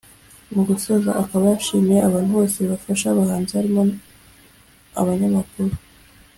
[0.53, 3.81] Mu gusoza akababa yashimiye abantu bose bafasha abahanzi harimo
[5.01, 5.73] abanyamakuru